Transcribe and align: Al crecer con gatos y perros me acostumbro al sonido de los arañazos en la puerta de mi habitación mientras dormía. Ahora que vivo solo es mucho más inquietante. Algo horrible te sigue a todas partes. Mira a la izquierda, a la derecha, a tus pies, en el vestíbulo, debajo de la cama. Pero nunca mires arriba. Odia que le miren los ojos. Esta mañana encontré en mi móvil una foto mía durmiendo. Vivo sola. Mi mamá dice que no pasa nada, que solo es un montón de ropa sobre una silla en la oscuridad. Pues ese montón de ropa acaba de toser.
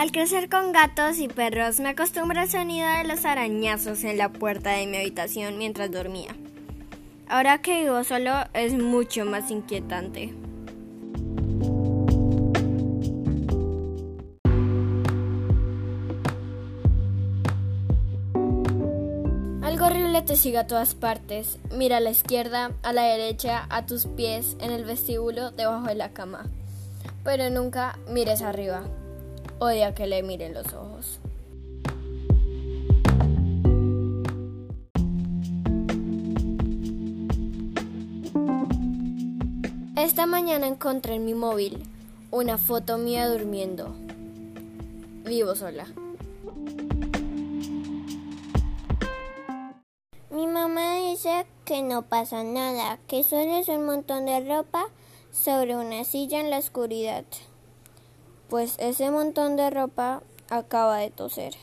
Al 0.00 0.12
crecer 0.12 0.48
con 0.48 0.72
gatos 0.72 1.18
y 1.18 1.28
perros 1.28 1.78
me 1.78 1.90
acostumbro 1.90 2.40
al 2.40 2.48
sonido 2.48 2.88
de 2.88 3.04
los 3.04 3.26
arañazos 3.26 4.02
en 4.02 4.16
la 4.16 4.30
puerta 4.30 4.70
de 4.70 4.86
mi 4.86 4.96
habitación 4.96 5.58
mientras 5.58 5.90
dormía. 5.90 6.34
Ahora 7.28 7.60
que 7.60 7.82
vivo 7.82 8.02
solo 8.02 8.32
es 8.54 8.72
mucho 8.72 9.26
más 9.26 9.50
inquietante. 9.50 10.32
Algo 19.62 19.84
horrible 19.84 20.22
te 20.22 20.36
sigue 20.36 20.56
a 20.56 20.66
todas 20.66 20.94
partes. 20.94 21.58
Mira 21.76 21.98
a 21.98 22.00
la 22.00 22.08
izquierda, 22.08 22.72
a 22.82 22.94
la 22.94 23.02
derecha, 23.02 23.66
a 23.68 23.84
tus 23.84 24.06
pies, 24.06 24.56
en 24.60 24.70
el 24.70 24.86
vestíbulo, 24.86 25.50
debajo 25.50 25.88
de 25.88 25.94
la 25.94 26.14
cama. 26.14 26.46
Pero 27.22 27.50
nunca 27.50 27.98
mires 28.08 28.40
arriba. 28.40 28.84
Odia 29.62 29.94
que 29.94 30.06
le 30.06 30.22
miren 30.22 30.54
los 30.54 30.72
ojos. 30.72 31.20
Esta 39.98 40.24
mañana 40.24 40.66
encontré 40.66 41.16
en 41.16 41.26
mi 41.26 41.34
móvil 41.34 41.82
una 42.30 42.56
foto 42.56 42.96
mía 42.96 43.28
durmiendo. 43.28 43.94
Vivo 45.26 45.54
sola. 45.54 45.86
Mi 50.30 50.46
mamá 50.46 50.94
dice 50.94 51.44
que 51.66 51.82
no 51.82 52.00
pasa 52.00 52.44
nada, 52.44 52.98
que 53.06 53.22
solo 53.22 53.58
es 53.58 53.68
un 53.68 53.84
montón 53.84 54.24
de 54.24 54.40
ropa 54.40 54.86
sobre 55.32 55.76
una 55.76 56.04
silla 56.04 56.40
en 56.40 56.48
la 56.48 56.56
oscuridad. 56.56 57.26
Pues 58.50 58.74
ese 58.80 59.12
montón 59.12 59.54
de 59.54 59.70
ropa 59.70 60.24
acaba 60.48 60.96
de 60.96 61.10
toser. 61.10 61.54